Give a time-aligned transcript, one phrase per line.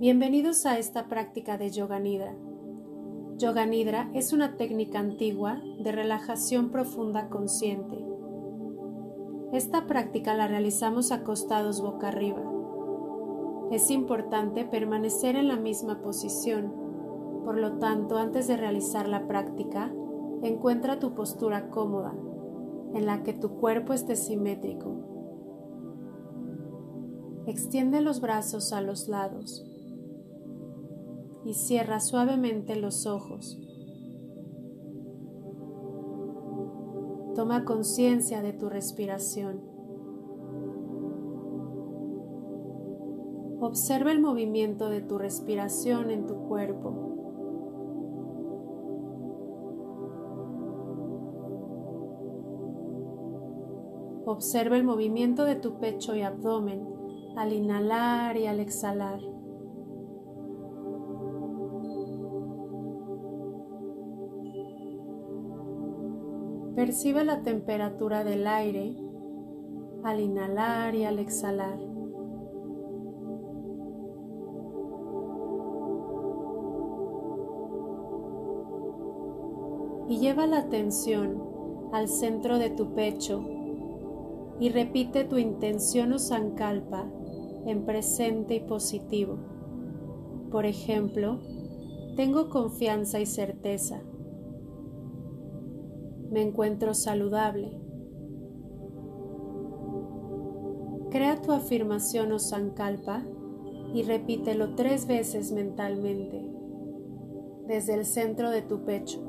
[0.00, 2.32] Bienvenidos a esta práctica de Yoga Nidra.
[3.36, 7.98] Yoga Nidra es una técnica antigua de relajación profunda consciente.
[9.52, 12.40] Esta práctica la realizamos acostados boca arriba.
[13.72, 16.72] Es importante permanecer en la misma posición,
[17.44, 19.92] por lo tanto antes de realizar la práctica,
[20.44, 22.14] encuentra tu postura cómoda,
[22.94, 24.94] en la que tu cuerpo esté simétrico.
[27.48, 29.67] Extiende los brazos a los lados
[31.48, 33.58] y cierra suavemente los ojos.
[37.34, 39.62] Toma conciencia de tu respiración.
[43.60, 46.90] Observa el movimiento de tu respiración en tu cuerpo.
[54.26, 56.86] Observa el movimiento de tu pecho y abdomen
[57.38, 59.20] al inhalar y al exhalar.
[66.78, 68.94] Percibe la temperatura del aire
[70.04, 71.76] al inhalar y al exhalar.
[80.08, 81.42] Y lleva la atención
[81.92, 83.44] al centro de tu pecho
[84.60, 87.10] y repite tu intención o sankalpa
[87.66, 89.36] en presente y positivo.
[90.52, 91.40] Por ejemplo,
[92.14, 94.00] tengo confianza y certeza
[96.30, 97.70] me encuentro saludable.
[101.10, 103.24] Crea tu afirmación o sankalpa
[103.94, 106.44] y repítelo tres veces mentalmente
[107.66, 109.28] desde el centro de tu pecho.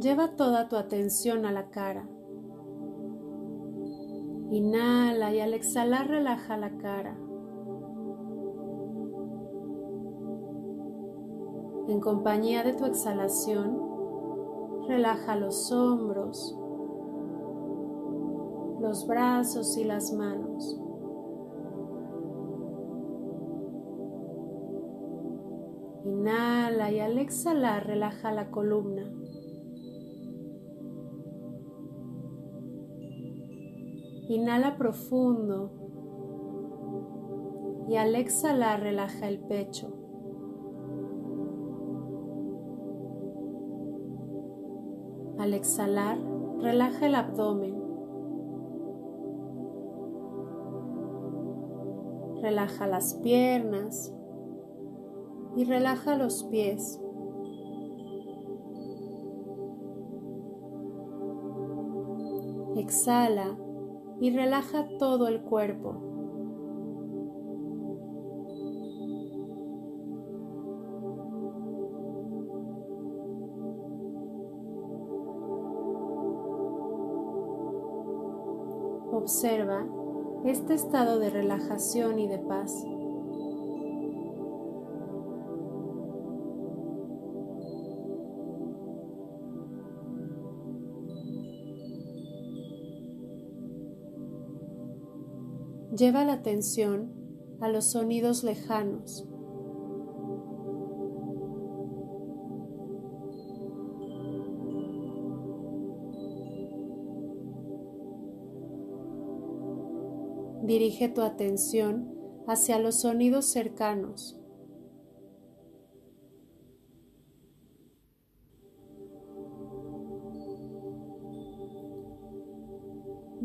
[0.00, 2.08] Lleva toda tu atención a la cara.
[4.52, 7.16] Inhala y al exhalar relaja la cara.
[11.88, 13.78] En compañía de tu exhalación,
[14.86, 16.54] relaja los hombros,
[18.78, 20.78] los brazos y las manos.
[26.04, 29.21] Inhala y al exhalar relaja la columna.
[34.32, 35.72] Inhala profundo
[37.86, 39.92] y al exhalar relaja el pecho.
[45.38, 46.16] Al exhalar,
[46.60, 47.74] relaja el abdomen.
[52.40, 54.14] Relaja las piernas
[55.56, 56.98] y relaja los pies.
[62.76, 63.58] Exhala
[64.22, 65.96] y relaja todo el cuerpo.
[79.10, 79.84] Observa
[80.44, 82.84] este estado de relajación y de paz.
[96.02, 97.12] Lleva la atención
[97.60, 99.24] a los sonidos lejanos.
[110.64, 112.12] Dirige tu atención
[112.48, 114.36] hacia los sonidos cercanos.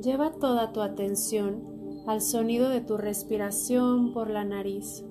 [0.00, 1.75] Lleva toda tu atención
[2.06, 5.04] al sonido de tu respiración por la nariz.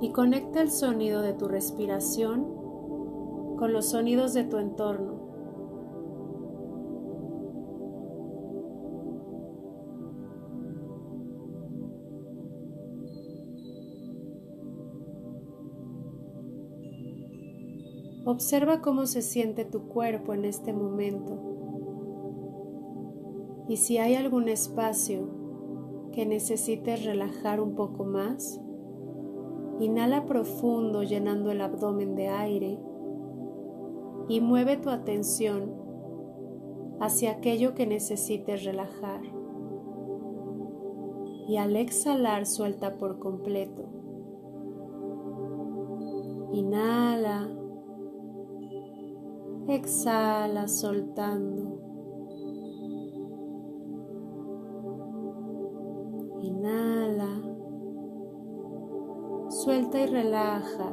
[0.00, 2.44] Y conecta el sonido de tu respiración
[3.56, 5.21] con los sonidos de tu entorno.
[18.32, 21.38] Observa cómo se siente tu cuerpo en este momento
[23.68, 25.28] y si hay algún espacio
[26.12, 28.58] que necesites relajar un poco más,
[29.80, 32.78] inhala profundo llenando el abdomen de aire
[34.28, 35.74] y mueve tu atención
[37.00, 39.20] hacia aquello que necesites relajar.
[41.48, 43.84] y al exhalar suelta por completo.
[46.52, 47.50] Inhala,
[49.68, 51.78] exhala soltando.
[56.40, 57.30] Inhala,
[59.48, 60.92] suelta y relaja.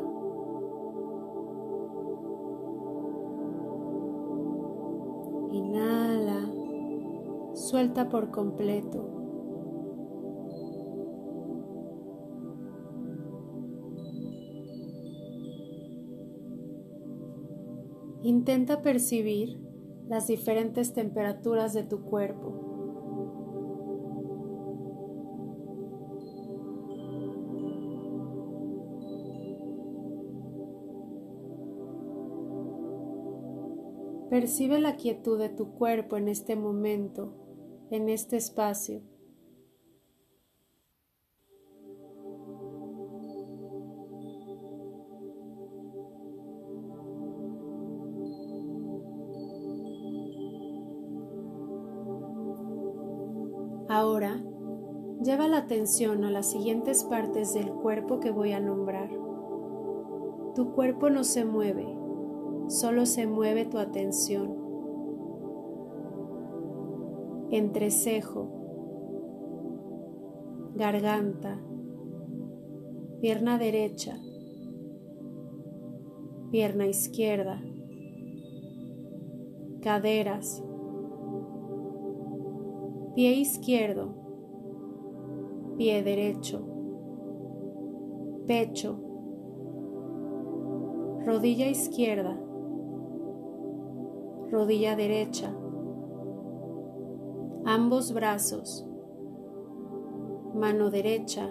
[5.51, 6.49] Inhala,
[7.53, 9.18] suelta por completo.
[18.21, 19.57] Intenta percibir
[20.09, 22.69] las diferentes temperaturas de tu cuerpo.
[34.29, 37.33] Percibe la quietud de tu cuerpo en este momento,
[37.89, 39.01] en este espacio.
[55.69, 59.07] Atención a las siguientes partes del cuerpo que voy a nombrar.
[60.55, 61.85] Tu cuerpo no se mueve,
[62.69, 64.57] solo se mueve tu atención.
[67.51, 68.47] Entrecejo,
[70.73, 71.59] garganta,
[73.21, 74.17] pierna derecha,
[76.49, 77.61] pierna izquierda,
[79.83, 80.63] caderas,
[83.13, 84.18] pie izquierdo,
[85.79, 86.59] pie derecho,
[88.45, 88.99] pecho,
[91.25, 92.37] rodilla izquierda,
[94.51, 95.55] rodilla derecha,
[97.63, 98.85] ambos brazos,
[100.53, 101.49] mano derecha,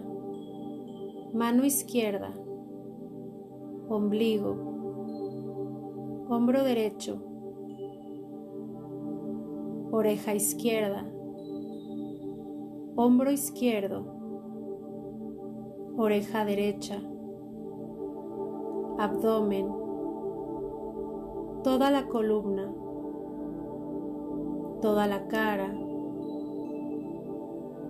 [1.33, 2.31] mano izquierda,
[3.89, 4.51] ombligo,
[6.29, 7.17] hombro derecho,
[9.91, 11.11] oreja izquierda,
[12.95, 14.18] hombro izquierdo,
[16.01, 17.03] oreja derecha,
[18.99, 19.67] abdomen,
[21.65, 22.73] toda la columna,
[24.81, 25.77] toda la cara,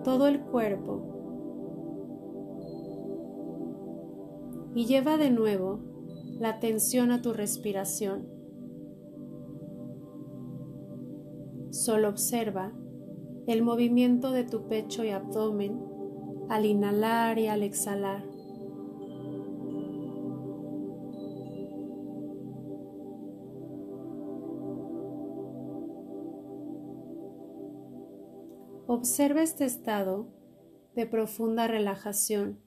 [0.03, 1.05] todo el cuerpo.
[4.73, 5.79] Y lleva de nuevo
[6.39, 8.27] la atención a tu respiración.
[11.69, 12.73] Solo observa
[13.45, 15.88] el movimiento de tu pecho y abdomen
[16.49, 18.23] al inhalar y al exhalar.
[28.87, 30.27] Observa este estado
[30.95, 32.59] de profunda relajación.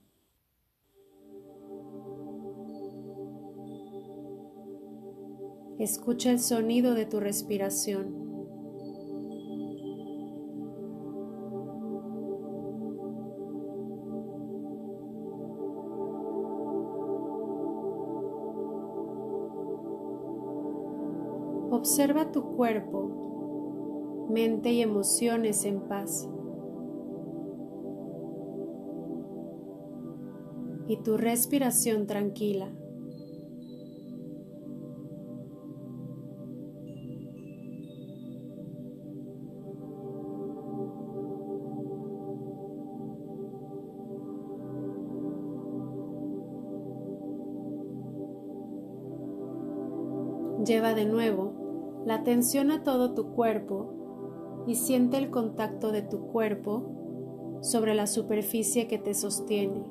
[5.77, 8.22] Escucha el sonido de tu respiración.
[21.75, 26.29] Observa tu cuerpo, mente y emociones en paz.
[30.87, 32.71] Y tu respiración tranquila.
[50.63, 51.52] Lleva de nuevo
[52.05, 58.07] la atención a todo tu cuerpo y siente el contacto de tu cuerpo sobre la
[58.07, 59.83] superficie que te sostiene.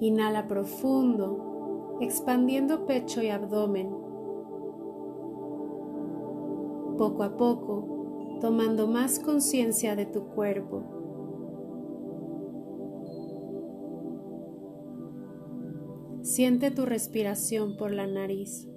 [0.00, 1.51] Inhala profundo
[2.00, 3.90] expandiendo pecho y abdomen.
[6.98, 10.82] Poco a poco, tomando más conciencia de tu cuerpo.
[16.22, 18.68] Siente tu respiración por la nariz.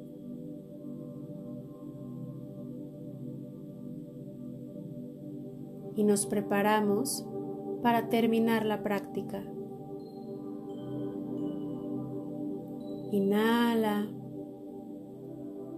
[5.96, 7.26] Y nos preparamos
[7.82, 9.55] para terminar la práctica.
[13.16, 14.10] Inhala.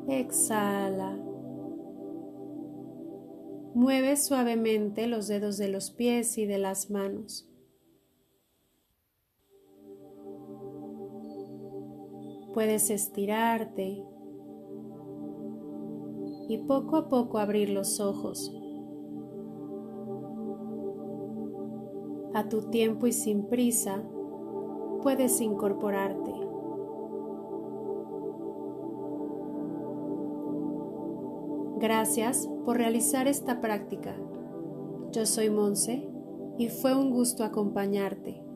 [0.07, 1.15] Exhala.
[3.75, 7.47] Mueve suavemente los dedos de los pies y de las manos.
[12.55, 14.03] Puedes estirarte
[16.49, 18.51] y poco a poco abrir los ojos.
[22.33, 24.01] A tu tiempo y sin prisa,
[25.03, 26.46] puedes incorporarte.
[31.79, 34.15] Gracias por realizar esta práctica.
[35.11, 36.09] Yo soy Monse
[36.57, 38.46] y fue un gusto acompañarte.